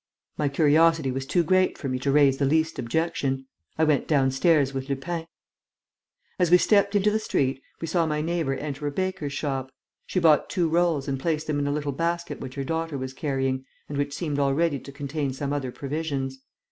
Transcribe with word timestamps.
My 0.35 0.49
curiosity 0.49 1.11
was 1.11 1.27
too 1.27 1.43
great 1.43 1.77
for 1.77 1.87
me 1.87 1.99
to 1.99 2.11
raise 2.11 2.37
the 2.37 2.45
least 2.45 2.79
objection. 2.79 3.45
I 3.77 3.83
went 3.83 4.07
downstairs 4.07 4.73
with 4.73 4.89
Lupin. 4.89 5.27
As 6.39 6.49
we 6.49 6.57
stepped 6.57 6.95
into 6.95 7.11
the 7.11 7.19
street, 7.19 7.61
we 7.79 7.85
saw 7.85 8.07
my 8.07 8.19
neighbour 8.19 8.55
enter 8.55 8.87
a 8.87 8.91
baker's 8.91 9.33
shop. 9.33 9.71
She 10.07 10.19
bought 10.19 10.49
two 10.49 10.67
rolls 10.67 11.07
and 11.07 11.19
placed 11.19 11.45
them 11.45 11.59
in 11.59 11.67
a 11.67 11.71
little 11.71 11.91
basket 11.91 12.39
which 12.39 12.55
her 12.55 12.63
daughter 12.63 12.97
was 12.97 13.13
carrying 13.13 13.63
and 13.87 13.95
which 13.95 14.15
seemed 14.15 14.39
already 14.39 14.79
to 14.79 14.91
contain 14.91 15.33
some 15.33 15.53
other 15.53 15.71
provisions. 15.71 16.39